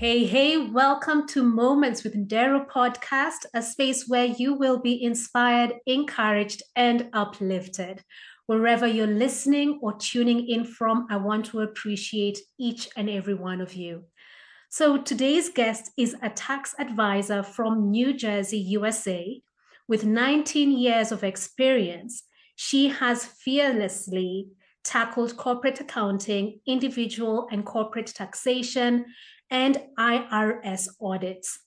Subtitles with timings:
[0.00, 5.74] Hey, hey, welcome to Moments with Nderru podcast, a space where you will be inspired,
[5.84, 8.02] encouraged, and uplifted.
[8.46, 13.60] Wherever you're listening or tuning in from, I want to appreciate each and every one
[13.60, 14.04] of you.
[14.70, 19.42] So, today's guest is a tax advisor from New Jersey, USA.
[19.86, 22.22] With 19 years of experience,
[22.56, 24.48] she has fearlessly
[24.82, 29.04] tackled corporate accounting, individual and corporate taxation,
[29.50, 31.58] and IRS audits.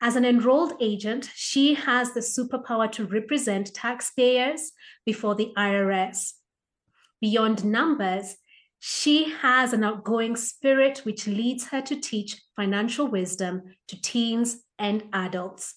[0.00, 4.72] As an enrolled agent, she has the superpower to represent taxpayers
[5.06, 6.32] before the IRS.
[7.20, 8.36] Beyond numbers,
[8.80, 15.04] she has an outgoing spirit which leads her to teach financial wisdom to teens and
[15.12, 15.76] adults.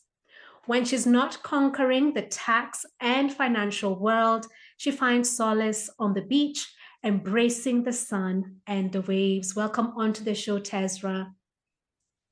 [0.65, 6.67] When she's not conquering the tax and financial world, she finds solace on the beach,
[7.03, 9.55] embracing the sun and the waves.
[9.55, 11.31] Welcome onto the show, Teszra.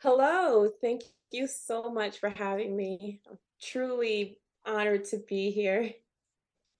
[0.03, 3.21] Hello, thank you so much for having me.
[3.25, 5.91] I'm truly honored to be here.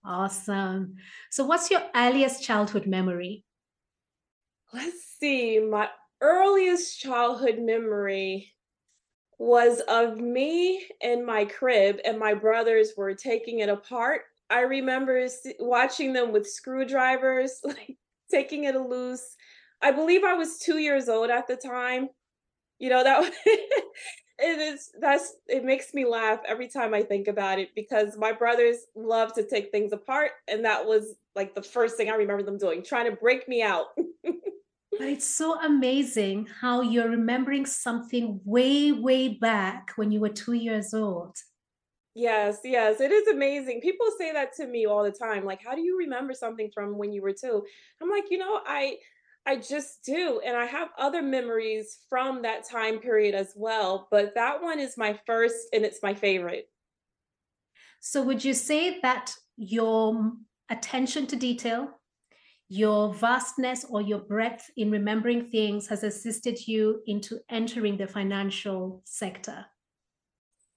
[0.04, 0.96] Awesome.
[1.32, 3.46] So, what's your earliest childhood memory?
[4.74, 5.58] Let's see.
[5.60, 5.88] My
[6.20, 8.52] earliest childhood memory
[9.38, 14.24] was of me in my crib, and my brothers were taking it apart.
[14.50, 15.26] I remember
[15.62, 17.96] watching them with screwdrivers, like
[18.30, 19.38] taking it loose.
[19.82, 22.10] I believe I was two years old at the time
[22.80, 23.32] you know that
[24.40, 28.32] it is that's it makes me laugh every time I think about it because my
[28.32, 32.44] brothers love to take things apart and that was like the first thing I remember
[32.44, 33.88] them doing trying to break me out.
[34.24, 40.54] but it's so amazing how you're remembering something way way back when you were 2
[40.54, 41.36] years old.
[42.16, 43.82] Yes, yes, it is amazing.
[43.82, 46.98] People say that to me all the time like how do you remember something from
[46.98, 47.64] when you were 2?
[48.02, 48.98] I'm like, you know, I
[49.46, 50.42] I just do.
[50.46, 54.08] And I have other memories from that time period as well.
[54.10, 56.70] But that one is my first and it's my favorite.
[58.00, 60.34] So, would you say that your
[60.70, 61.90] attention to detail,
[62.70, 69.02] your vastness or your breadth in remembering things has assisted you into entering the financial
[69.06, 69.66] sector?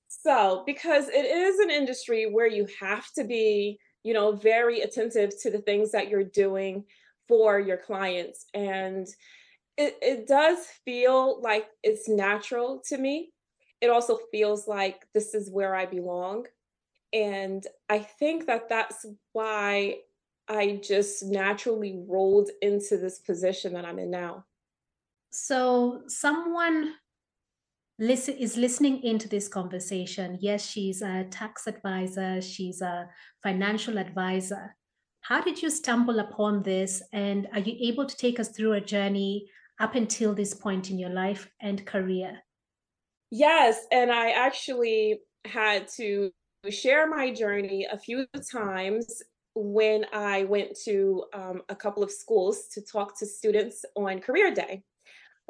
[0.08, 5.30] So, because it is an industry where you have to be, you know, very attentive
[5.42, 6.84] to the things that you're doing
[7.28, 8.46] for your clients.
[8.54, 9.06] And
[9.76, 13.32] it, it does feel like it's natural to me.
[13.80, 16.46] It also feels like this is where I belong.
[17.12, 19.96] And I think that that's why
[20.48, 24.44] I just naturally rolled into this position that I'm in now.
[25.30, 26.94] So, someone
[27.98, 30.38] listen is listening into this conversation.
[30.40, 33.08] Yes, she's a tax advisor, she's a
[33.42, 34.76] financial advisor.
[35.28, 37.02] How did you stumble upon this?
[37.12, 39.50] And are you able to take us through a journey
[39.80, 42.38] up until this point in your life and career?
[43.32, 43.86] Yes.
[43.90, 46.30] And I actually had to
[46.70, 49.20] share my journey a few times
[49.56, 54.54] when I went to um, a couple of schools to talk to students on career
[54.54, 54.84] day.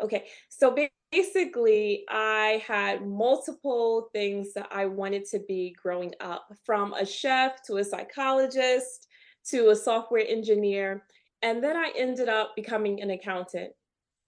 [0.01, 0.75] Okay, so
[1.11, 7.63] basically, I had multiple things that I wanted to be growing up from a chef
[7.65, 9.07] to a psychologist
[9.51, 11.03] to a software engineer.
[11.43, 13.73] And then I ended up becoming an accountant.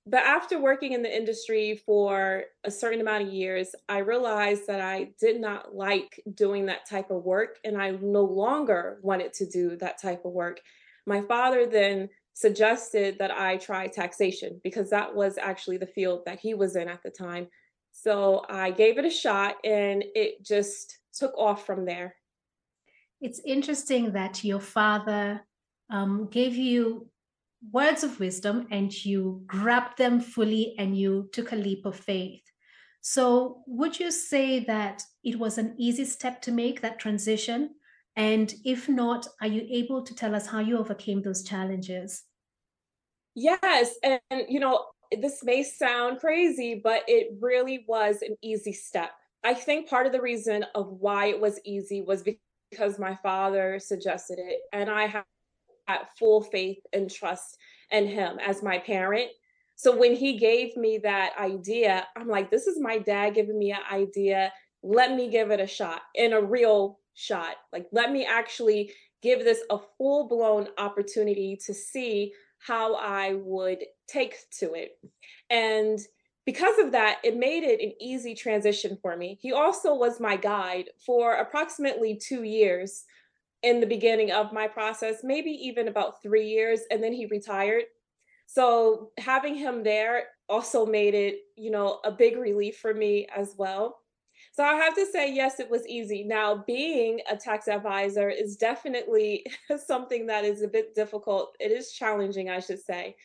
[0.07, 4.81] But after working in the industry for a certain amount of years, I realized that
[4.81, 9.47] I did not like doing that type of work and I no longer wanted to
[9.47, 10.61] do that type of work.
[11.07, 16.39] My father then suggested that I try taxation because that was actually the field that
[16.39, 17.49] he was in at the time.
[17.93, 22.15] So I gave it a shot and it just took off from there
[23.21, 25.45] it's interesting that your father
[25.91, 27.09] um, gave you
[27.73, 32.43] words of wisdom and you grabbed them fully and you took a leap of faith.
[33.01, 37.71] So, would you say that it was an easy step to make that transition?
[38.17, 42.25] And if not, are you able to tell us how you overcame those challenges?
[43.35, 43.95] Yes.
[44.03, 44.87] And, you know,
[45.17, 49.11] this may sound crazy, but it really was an easy step.
[49.45, 53.17] I think part of the reason of why it was easy was because because my
[53.23, 55.25] father suggested it and I had
[56.19, 57.57] full faith and trust
[57.91, 59.31] in him as my parent.
[59.77, 63.73] So when he gave me that idea, I'm like, this is my dad giving me
[63.73, 64.53] an idea.
[64.83, 67.57] Let me give it a shot in a real shot.
[67.73, 68.93] Like, let me actually
[69.23, 73.79] give this a full blown opportunity to see how I would
[74.09, 74.99] take to it.
[75.49, 75.99] And
[76.49, 79.37] because of that, it made it an easy transition for me.
[79.39, 83.05] He also was my guide for approximately two years
[83.63, 87.83] in the beginning of my process, maybe even about three years, and then he retired.
[88.47, 93.55] So having him there also made it, you know, a big relief for me as
[93.59, 93.99] well.
[94.53, 96.25] So I have to say, yes, it was easy.
[96.25, 99.45] Now, being a tax advisor is definitely
[99.87, 101.57] something that is a bit difficult.
[101.61, 103.17] It is challenging, I should say,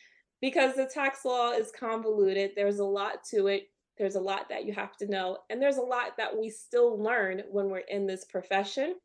[0.44, 2.50] because the tax law is convoluted.
[2.54, 3.70] There's a lot to it.
[3.96, 5.38] There's a lot that you have to know.
[5.48, 8.96] And there's a lot that we still learn when we're in this profession.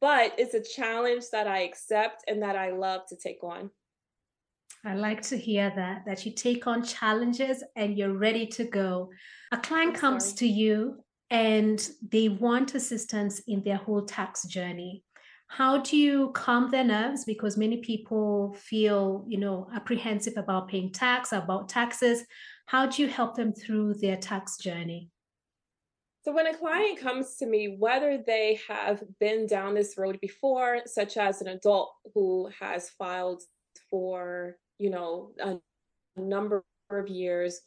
[0.00, 3.68] But it's a challenge that I accept and that I love to take on.
[4.86, 9.10] I like to hear that, that you take on challenges and you're ready to go.
[9.52, 10.96] A client comes to you
[11.28, 15.04] and they want assistance in their whole tax journey
[15.56, 17.24] how do you calm their nerves?
[17.24, 22.24] Because many people feel you know apprehensive about paying tax about taxes.
[22.66, 25.10] How do you help them through their tax journey?
[26.24, 30.80] So when a client comes to me whether they have been down this road before
[30.86, 33.42] such as an adult who has filed
[33.90, 35.58] for you know a
[36.20, 37.60] number of years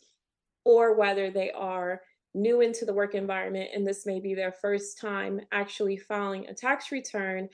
[0.66, 2.02] or whether they are
[2.34, 6.54] new into the work environment and this may be their first time actually filing a
[6.54, 7.50] tax return,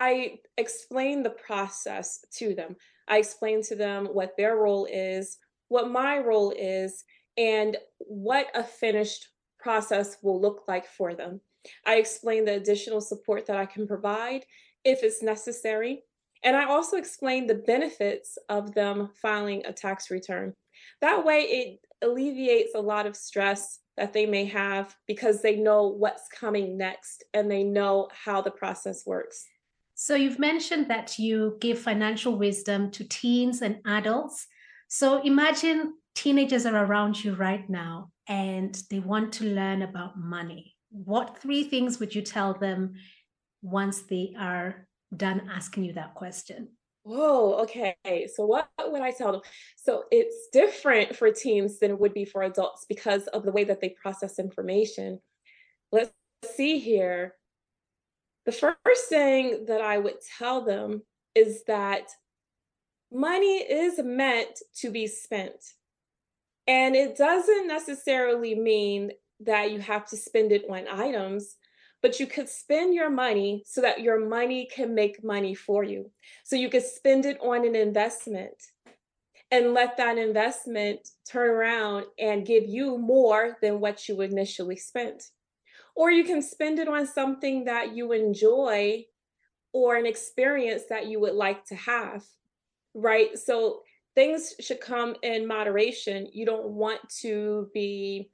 [0.00, 2.76] I explain the process to them.
[3.08, 5.38] I explain to them what their role is,
[5.68, 7.04] what my role is,
[7.36, 9.28] and what a finished
[9.58, 11.40] process will look like for them.
[11.84, 14.44] I explain the additional support that I can provide
[14.84, 16.02] if it's necessary.
[16.44, 20.54] And I also explain the benefits of them filing a tax return.
[21.00, 25.88] That way, it alleviates a lot of stress that they may have because they know
[25.88, 29.44] what's coming next and they know how the process works.
[29.98, 34.46] So, you've mentioned that you give financial wisdom to teens and adults.
[34.88, 40.74] So, imagine teenagers are around you right now and they want to learn about money.
[40.90, 42.94] What three things would you tell them
[43.62, 46.68] once they are done asking you that question?
[47.04, 47.94] Whoa, okay.
[48.34, 49.40] So what would I tell them?
[49.76, 53.64] So it's different for teens than it would be for adults because of the way
[53.64, 55.20] that they process information.
[55.90, 56.12] Let's
[56.44, 57.34] see here.
[58.46, 61.02] The first thing that I would tell them
[61.34, 62.08] is that
[63.12, 65.62] money is meant to be spent.
[66.66, 71.56] And it doesn't necessarily mean that you have to spend it on items
[72.06, 76.08] but you could spend your money so that your money can make money for you.
[76.44, 78.54] So you could spend it on an investment
[79.50, 85.24] and let that investment turn around and give you more than what you initially spent.
[85.96, 89.06] Or you can spend it on something that you enjoy
[89.72, 92.24] or an experience that you would like to have,
[92.94, 93.36] right?
[93.38, 93.82] So
[94.14, 96.28] things should come in moderation.
[96.32, 98.30] You don't want to be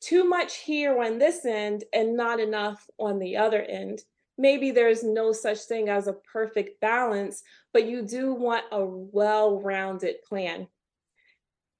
[0.00, 4.02] too much here on this end and not enough on the other end.
[4.36, 7.42] Maybe there's no such thing as a perfect balance,
[7.72, 10.68] but you do want a well rounded plan.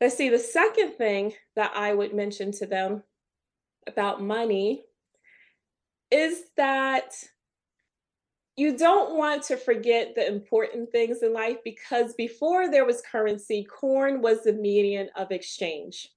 [0.01, 3.03] Let's see, the second thing that I would mention to them
[3.89, 4.85] about money
[6.11, 7.13] is that
[8.57, 13.65] you don't want to forget the important things in life because before there was currency,
[13.65, 16.09] corn was the median of exchange.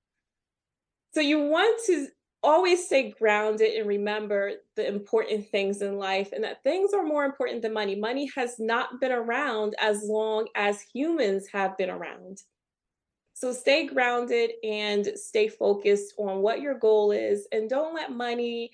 [1.13, 2.07] So you want to
[2.43, 7.25] always stay grounded and remember the important things in life and that things are more
[7.25, 7.95] important than money.
[7.95, 12.41] Money has not been around as long as humans have been around.
[13.41, 18.69] So stay grounded and stay focused on what your goal is and don't let money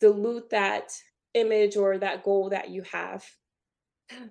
[0.00, 0.92] dilute that
[1.34, 3.22] image or that goal that you have.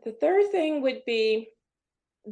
[0.03, 1.49] The third thing would be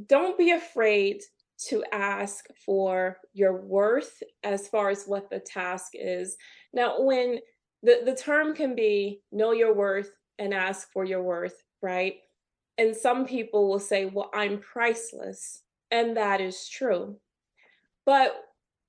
[0.08, 1.22] don't be afraid
[1.68, 6.36] to ask for your worth as far as what the task is.
[6.74, 7.38] Now, when
[7.84, 12.16] the, the term can be know your worth and ask for your worth, right?
[12.80, 15.63] And some people will say, well, I'm priceless.
[15.94, 17.18] And that is true.
[18.04, 18.36] But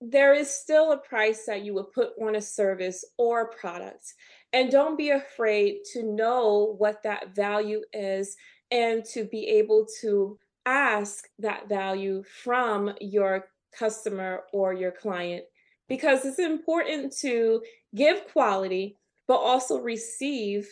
[0.00, 4.14] there is still a price that you would put on a service or a product.
[4.54, 8.36] And don't be afraid to know what that value is
[8.70, 15.44] and to be able to ask that value from your customer or your client
[15.88, 17.62] because it's important to
[17.94, 18.96] give quality,
[19.28, 20.66] but also receive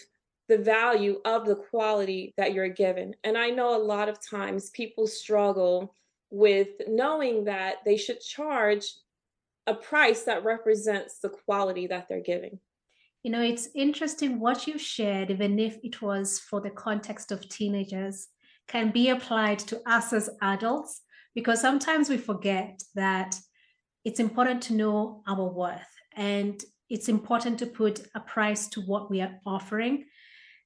[0.48, 3.14] the value of the quality that you're given.
[3.22, 5.94] And I know a lot of times people struggle
[6.32, 8.86] with knowing that they should charge
[9.66, 12.58] a price that represents the quality that they're giving.
[13.22, 17.48] You know, it's interesting what you shared, even if it was for the context of
[17.48, 18.26] teenagers
[18.66, 21.02] can be applied to us as adults
[21.34, 23.36] because sometimes we forget that
[24.04, 29.10] it's important to know our worth and it's important to put a price to what
[29.10, 30.04] we are offering.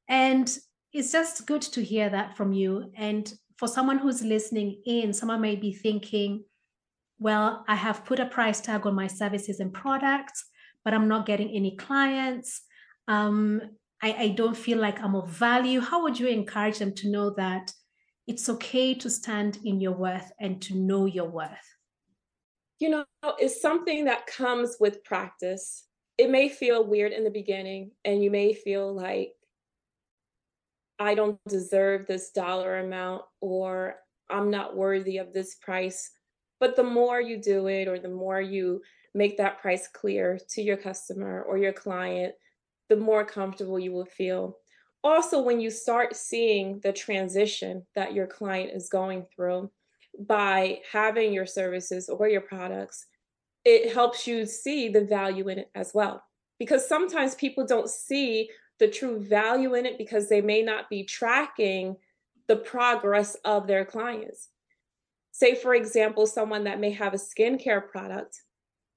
[0.08, 0.56] And
[0.92, 2.90] it's just good to hear that from you.
[2.96, 6.44] And for someone who's listening in, someone may be thinking,
[7.18, 10.44] well, I have put a price tag on my services and products,
[10.84, 12.62] but I'm not getting any clients.
[13.08, 13.62] Um,
[14.02, 15.80] I, I don't feel like I'm of value.
[15.80, 17.72] How would you encourage them to know that
[18.26, 21.74] it's okay to stand in your worth and to know your worth?
[22.78, 23.04] You know,
[23.38, 25.84] it's something that comes with practice.
[26.18, 29.32] It may feel weird in the beginning, and you may feel like,
[30.98, 33.96] I don't deserve this dollar amount, or
[34.30, 36.10] I'm not worthy of this price.
[36.58, 38.82] But the more you do it, or the more you
[39.14, 42.34] make that price clear to your customer or your client,
[42.88, 44.58] the more comfortable you will feel.
[45.04, 49.70] Also, when you start seeing the transition that your client is going through
[50.18, 53.06] by having your services or your products,
[53.64, 56.22] it helps you see the value in it as well.
[56.58, 61.04] Because sometimes people don't see the true value in it because they may not be
[61.04, 61.96] tracking
[62.48, 64.48] the progress of their clients.
[65.32, 68.40] Say, for example, someone that may have a skincare product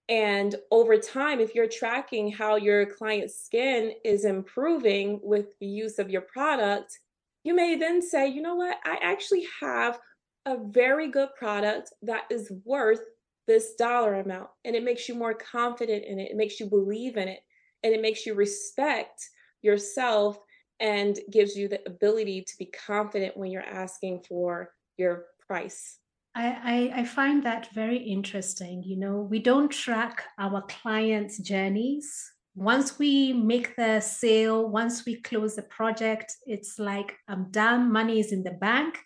[0.09, 5.99] and over time, if you're tracking how your client's skin is improving with the use
[5.99, 6.99] of your product,
[7.43, 9.99] you may then say, you know what, I actually have
[10.47, 13.01] a very good product that is worth
[13.47, 14.49] this dollar amount.
[14.65, 17.41] And it makes you more confident in it, it makes you believe in it,
[17.83, 19.29] and it makes you respect
[19.61, 20.39] yourself
[20.79, 25.97] and gives you the ability to be confident when you're asking for your price.
[26.35, 28.83] I, I, find that very interesting.
[28.83, 32.31] You know, we don't track our clients' journeys.
[32.55, 38.19] Once we make the sale, once we close the project, it's like I'm done, money
[38.19, 38.99] is in the bank.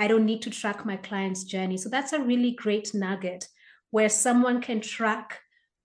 [0.00, 1.76] I don't need to track my client's journey.
[1.76, 3.46] So that's a really great nugget
[3.90, 5.40] where someone can track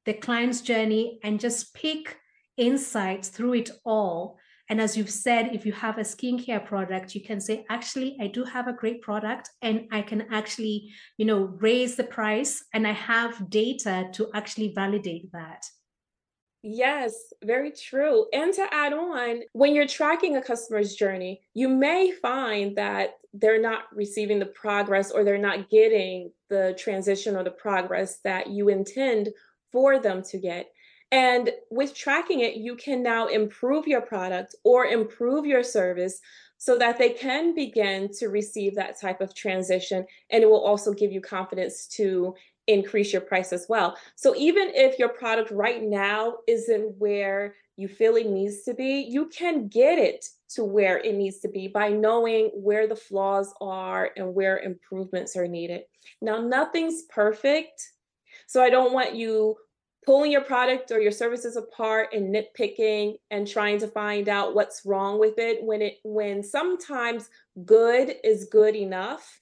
[0.06, 2.18] the client's journey and just pick
[2.58, 4.38] insights through it all
[4.70, 8.28] and as you've said, if you have a skincare product, you can say, actually, I
[8.28, 12.88] do have a great product and I can actually, you know, raise the price and
[12.88, 15.66] I have data to actually validate that.
[16.66, 18.28] Yes, very true.
[18.32, 23.62] And to add on, when you're tracking a customer's journey, you may find that they're
[23.62, 28.70] not receiving the progress or they're not getting the transition or the progress that you
[28.70, 29.30] intend
[29.74, 30.72] for them to get.
[31.14, 36.20] And with tracking it, you can now improve your product or improve your service
[36.58, 40.08] so that they can begin to receive that type of transition.
[40.32, 42.34] And it will also give you confidence to
[42.66, 43.96] increase your price as well.
[44.16, 49.02] So even if your product right now isn't where you feel it needs to be,
[49.08, 53.54] you can get it to where it needs to be by knowing where the flaws
[53.62, 55.82] are and where improvements are needed.
[56.24, 57.92] Now, nothing's perfect.
[58.48, 59.58] So I don't want you
[60.06, 64.86] pulling your product or your services apart and nitpicking and trying to find out what's
[64.86, 67.30] wrong with it when it when sometimes
[67.66, 69.42] good is good enough.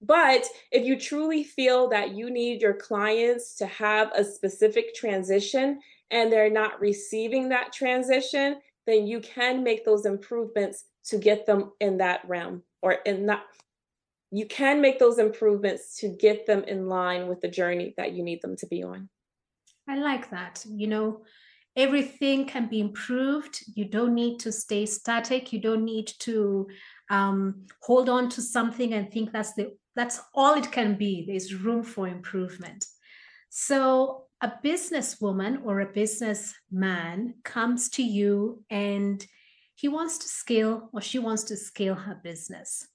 [0.00, 5.80] But if you truly feel that you need your clients to have a specific transition
[6.10, 11.72] and they're not receiving that transition then you can make those improvements to get them
[11.80, 13.44] in that realm or in that
[14.30, 18.22] you can make those improvements to get them in line with the journey that you
[18.22, 19.08] need them to be on
[19.88, 20.64] I like that.
[20.68, 21.22] You know,
[21.76, 23.62] everything can be improved.
[23.74, 25.52] You don't need to stay static.
[25.52, 26.68] You don't need to
[27.10, 31.24] um, hold on to something and think that's the that's all it can be.
[31.26, 32.84] There's room for improvement.
[33.48, 39.24] So a businesswoman or a businessman comes to you and
[39.76, 42.88] he wants to scale or she wants to scale her business.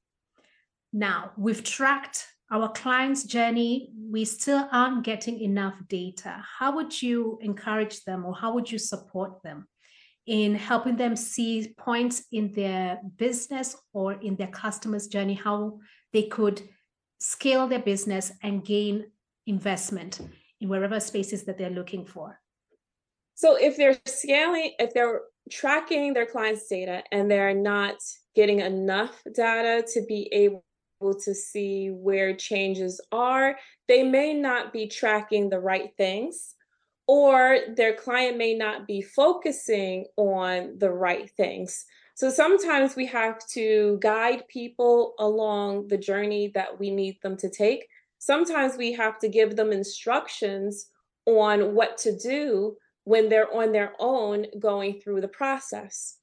[0.92, 6.44] Now, we've tracked our client's journey, we still aren't getting enough data.
[6.60, 9.68] How would you encourage them or how would you support them
[10.26, 15.80] in helping them see points in their business or in their customers' journey, how
[16.12, 16.62] they could
[17.20, 19.12] scale their business and gain
[19.46, 20.20] investment
[20.60, 22.40] in wherever spaces that they're looking for?
[23.36, 27.96] So if they're scaling, if they're tracking their clients' data and they're not
[28.36, 30.64] getting enough data to be able
[31.02, 36.56] to see where changes are, they may not be tracking the right things,
[37.08, 41.86] or their client may not be focusing on the right things.
[42.14, 47.50] So sometimes we have to guide people along the journey that we need them to
[47.50, 47.88] take.
[48.18, 50.88] Sometimes we have to give them instructions
[51.26, 52.76] on what to do
[53.06, 56.19] when they're on their own going through the process.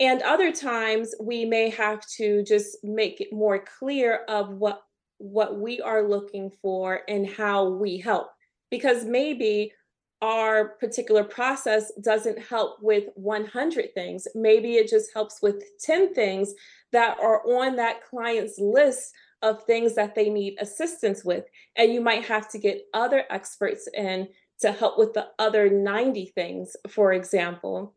[0.00, 4.82] And other times we may have to just make it more clear of what
[5.18, 8.28] what we are looking for and how we help.
[8.70, 9.72] Because maybe
[10.20, 14.26] our particular process doesn't help with 100 things.
[14.34, 16.54] Maybe it just helps with 10 things
[16.92, 21.44] that are on that client's list of things that they need assistance with.
[21.76, 24.28] And you might have to get other experts in
[24.60, 27.94] to help with the other 90 things, for example.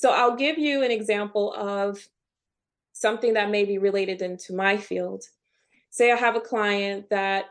[0.00, 2.08] So I'll give you an example of
[2.94, 5.24] something that may be related into my field.
[5.90, 7.50] Say I have a client that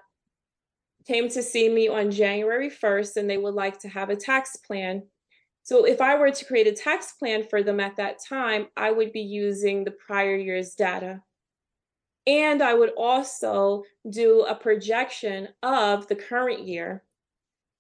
[1.06, 4.56] came to see me on January 1st and they would like to have a tax
[4.56, 5.04] plan.
[5.62, 8.90] So if I were to create a tax plan for them at that time, I
[8.90, 11.22] would be using the prior year's data.
[12.26, 17.04] And I would also do a projection of the current year.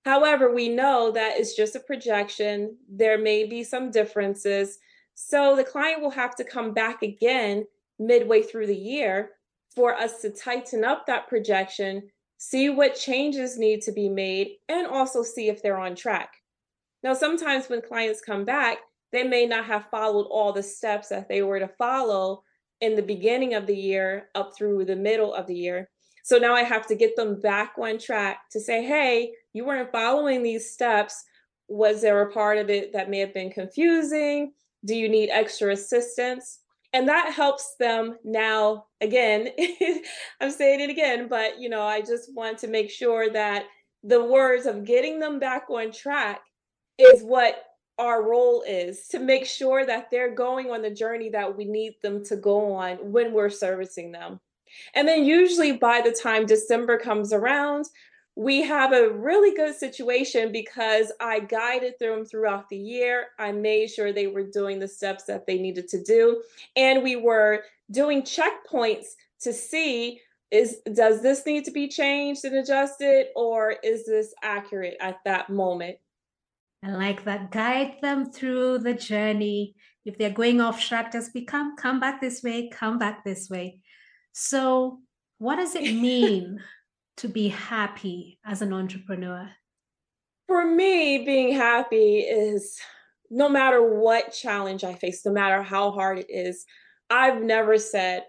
[0.05, 2.77] However, we know that it's just a projection.
[2.89, 4.79] There may be some differences.
[5.15, 7.65] So the client will have to come back again
[7.99, 9.31] midway through the year
[9.75, 14.87] for us to tighten up that projection see what changes need to be made, and
[14.87, 16.31] also see if they're on track.
[17.03, 18.77] Now, sometimes when clients come back,
[19.11, 22.43] they may not have followed all the steps that they were to follow
[22.79, 25.89] in the beginning of the year up through the middle of the year.
[26.23, 29.91] So now I have to get them back on track to say, hey, you weren't
[29.91, 31.23] following these steps.
[31.67, 34.53] Was there a part of it that may have been confusing?
[34.85, 36.59] Do you need extra assistance?
[36.93, 39.49] and that helps them now again
[40.41, 43.65] i'm saying it again but you know i just want to make sure that
[44.03, 46.41] the words of getting them back on track
[46.97, 47.63] is what
[47.97, 51.93] our role is to make sure that they're going on the journey that we need
[52.01, 54.39] them to go on when we're servicing them
[54.95, 57.85] and then usually by the time december comes around
[58.39, 63.27] we have a really good situation because I guided them throughout the year.
[63.37, 66.41] I made sure they were doing the steps that they needed to do.
[66.77, 69.07] And we were doing checkpoints
[69.41, 74.95] to see is does this need to be changed and adjusted or is this accurate
[75.01, 75.97] at that moment?
[76.81, 77.51] I like that.
[77.51, 79.75] Guide them through the journey.
[80.05, 83.81] If they're going off track, just become come back this way, come back this way.
[84.31, 84.99] So
[85.39, 86.61] what does it mean
[87.19, 89.49] to be happy as an entrepreneur?
[90.47, 92.79] For me, being happy is
[93.29, 96.65] no matter what challenge I face, no matter how hard it is,
[97.09, 98.23] I've never said,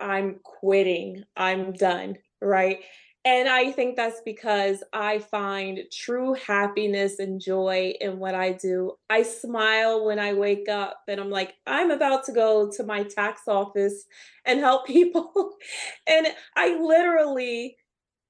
[0.00, 2.80] I'm quitting, I'm done, right?
[3.26, 8.92] And I think that's because I find true happiness and joy in what I do.
[9.08, 13.04] I smile when I wake up and I'm like, I'm about to go to my
[13.04, 14.04] tax office
[14.44, 15.54] and help people.
[16.06, 17.78] and I literally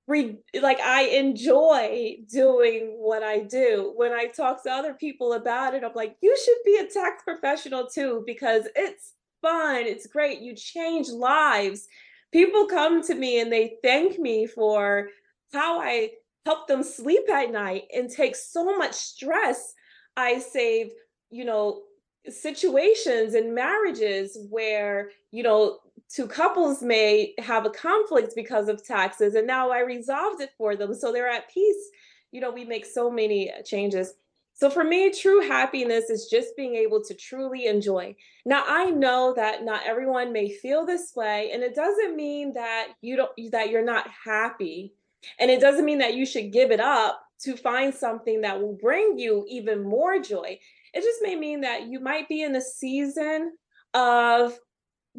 [0.07, 3.93] re- like I enjoy doing what I do.
[3.97, 7.23] When I talk to other people about it, I'm like, you should be a tax
[7.23, 10.41] professional too because it's fun, it's great.
[10.41, 11.87] You change lives.
[12.33, 15.09] People come to me and they thank me for
[15.53, 16.11] how I
[16.45, 19.73] help them sleep at night and take so much stress.
[20.17, 20.91] I save,
[21.31, 21.83] you know,
[22.29, 25.79] situations and marriages where, you know,
[26.13, 30.77] two couples may have a conflict because of taxes and now i resolved it for
[30.77, 31.91] them so they're at peace.
[32.33, 34.15] You know we make so many uh, changes.
[34.55, 38.17] So for me true happiness is just being able to truly enjoy.
[38.45, 42.89] Now i know that not everyone may feel this way and it doesn't mean that
[43.01, 44.95] you don't that you're not happy
[45.39, 48.79] and it doesn't mean that you should give it up to find something that will
[48.81, 50.59] bring you even more joy.
[50.93, 53.53] It just may mean that you might be in a season
[53.93, 54.59] of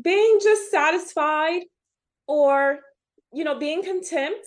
[0.02, 1.62] being just satisfied
[2.28, 2.80] or
[3.34, 4.38] you know being content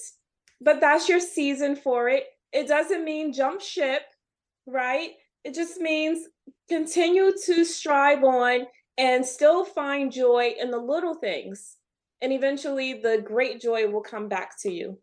[0.61, 2.25] but that's your season for it.
[2.53, 4.03] It doesn't mean jump ship
[4.69, 5.11] right?
[5.45, 6.27] It just means
[6.69, 8.67] continue to strive on
[8.99, 11.77] and still find joy in the little things.
[12.21, 14.99] And eventually the great joy will come back to you.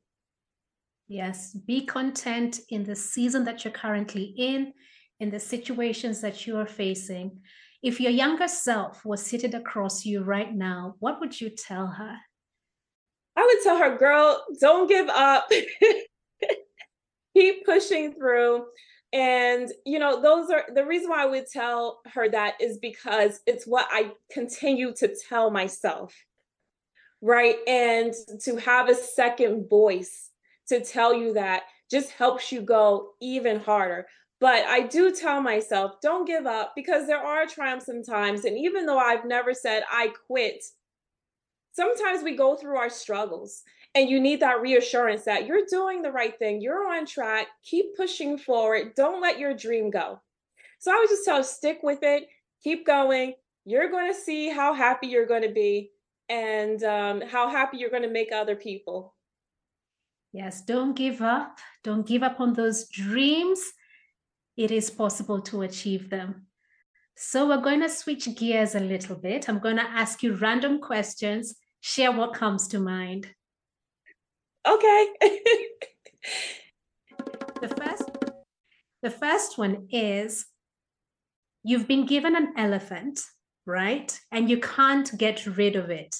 [1.08, 4.74] Yes be content in the season that you're currently in
[5.20, 7.40] in the situations that you are facing
[7.86, 12.18] if your younger self was seated across you right now, what would you tell her?
[13.36, 15.48] I would tell her, girl, don't give up.
[17.36, 18.66] Keep pushing through.
[19.14, 23.40] And, you know, those are the reason why I would tell her that is because
[23.46, 26.16] it's what I continue to tell myself.
[27.22, 27.58] Right.
[27.68, 30.32] And to have a second voice
[30.70, 34.08] to tell you that just helps you go even harder.
[34.42, 38.44] But I do tell myself, don't give up because there are triumphs sometimes.
[38.44, 40.64] And even though I've never said I quit,
[41.72, 46.12] sometimes we go through our struggles and you need that reassurance that you're doing the
[46.12, 50.20] right thing, you're on track, keep pushing forward, don't let your dream go.
[50.80, 52.28] So I would just tell stick with it,
[52.62, 53.36] keep going.
[53.64, 55.92] You're going to see how happy you're going to be
[56.28, 59.16] and um, how happy you're going to make other people.
[60.34, 61.60] Yes, don't give up.
[61.84, 63.62] Don't give up on those dreams
[64.58, 66.48] it is possible to achieve them.
[67.18, 69.48] So we're going to switch gears a little bit.
[69.48, 73.28] I'm going to ask you random questions, share what comes to mind.
[74.68, 75.08] Okay.
[77.62, 78.10] the first
[79.02, 80.48] the first one is
[81.64, 83.22] you've been given an elephant,
[83.66, 84.20] right?
[84.32, 86.16] And you can't get rid of it.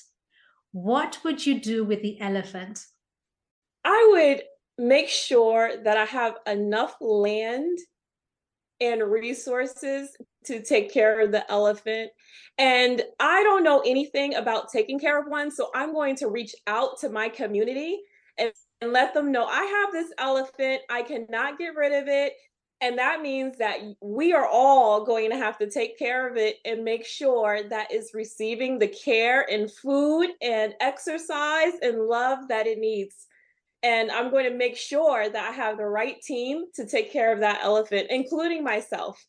[0.72, 2.86] What would you do with the elephant?
[3.84, 4.44] I would
[4.78, 7.80] make sure that I have enough land
[8.82, 12.12] and resources to take care of the elephant.
[12.58, 15.52] And I don't know anything about taking care of one.
[15.52, 18.00] So I'm going to reach out to my community
[18.38, 20.82] and, and let them know I have this elephant.
[20.90, 22.34] I cannot get rid of it.
[22.82, 26.58] And that means that we are all going to have to take care of it
[26.66, 32.68] and make sure that it's receiving the care and food and exercise and love that
[32.68, 33.28] it needs.
[33.86, 37.32] And I'm going to make sure that I have the right team to take care
[37.32, 39.24] of that elephant, including myself.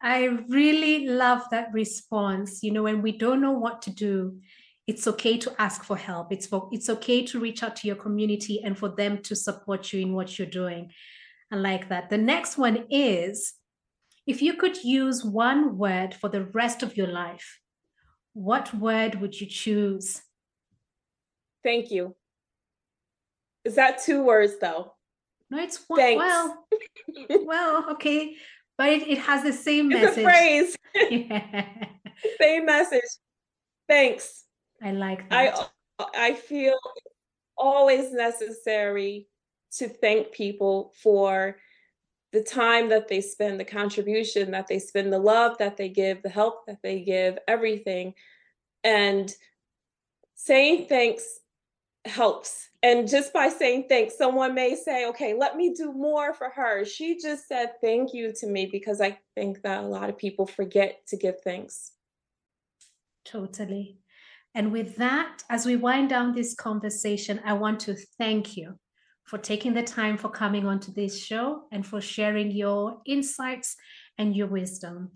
[0.00, 2.62] I really love that response.
[2.62, 4.38] You know, when we don't know what to do,
[4.86, 6.32] it's okay to ask for help.
[6.32, 9.92] It's for, it's okay to reach out to your community and for them to support
[9.92, 10.92] you in what you're doing.
[11.50, 12.08] I like that.
[12.08, 13.54] The next one is
[14.28, 17.58] if you could use one word for the rest of your life,
[18.32, 20.22] what word would you choose?
[21.64, 22.14] Thank you.
[23.64, 24.94] Is that two words though?
[25.50, 26.00] No, it's one.
[26.00, 26.18] Thanks.
[26.18, 26.66] Well,
[27.44, 28.36] well, okay,
[28.78, 30.24] but it, it has the same it's message.
[30.24, 30.76] A phrase.
[31.10, 31.64] yeah.
[32.40, 33.00] Same message.
[33.88, 34.44] Thanks.
[34.82, 35.70] I like that.
[35.98, 36.78] I I feel
[37.56, 39.28] always necessary
[39.78, 41.56] to thank people for
[42.32, 46.22] the time that they spend, the contribution that they spend, the love that they give,
[46.22, 48.14] the help that they give, everything.
[48.84, 49.32] And
[50.34, 51.40] saying thanks
[52.04, 52.68] helps.
[52.82, 56.84] And just by saying thanks, someone may say, okay, let me do more for her.
[56.84, 60.46] She just said thank you to me because I think that a lot of people
[60.46, 61.92] forget to give thanks.
[63.24, 63.98] Totally.
[64.54, 68.78] And with that, as we wind down this conversation, I want to thank you
[69.24, 73.76] for taking the time for coming onto this show and for sharing your insights
[74.18, 75.12] and your wisdom.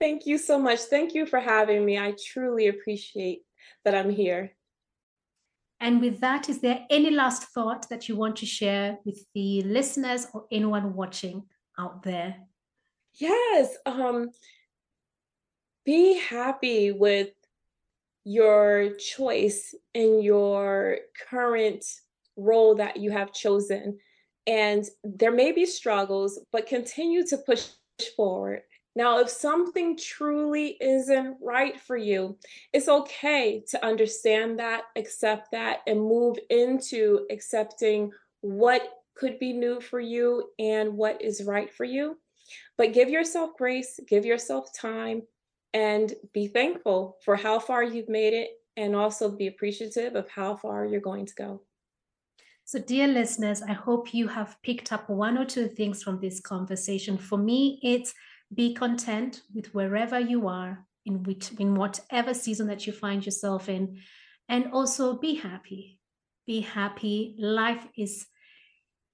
[0.00, 0.80] Thank you so much.
[0.80, 1.98] Thank you for having me.
[1.98, 3.42] I truly appreciate
[3.84, 4.52] that I'm here.
[5.84, 9.60] And with that, is there any last thought that you want to share with the
[9.64, 11.42] listeners or anyone watching
[11.78, 12.36] out there?
[13.12, 13.76] Yes.
[13.84, 14.30] Um,
[15.84, 17.32] be happy with
[18.24, 21.84] your choice in your current
[22.34, 23.98] role that you have chosen.
[24.46, 27.68] And there may be struggles, but continue to push
[28.16, 28.62] forward
[28.96, 32.38] now, if something truly isn't right for you,
[32.72, 38.82] it's okay to understand that, accept that, and move into accepting what
[39.16, 42.18] could be new for you and what is right for you.
[42.78, 45.22] But give yourself grace, give yourself time,
[45.72, 50.54] and be thankful for how far you've made it, and also be appreciative of how
[50.54, 51.62] far you're going to go.
[52.64, 56.40] So, dear listeners, I hope you have picked up one or two things from this
[56.40, 57.18] conversation.
[57.18, 58.14] For me, it's
[58.54, 63.68] be content with wherever you are, in which in whatever season that you find yourself
[63.68, 63.98] in,
[64.48, 65.98] and also be happy.
[66.46, 67.34] Be happy.
[67.38, 68.26] Life is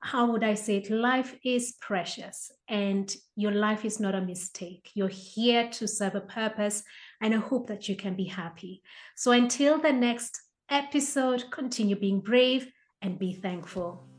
[0.02, 0.90] how would I say it?
[0.90, 4.90] Life is precious and your life is not a mistake.
[4.94, 6.82] You're here to serve a purpose,
[7.20, 8.82] and I hope that you can be happy.
[9.14, 12.68] So until the next episode, continue being brave
[13.02, 14.09] and be thankful.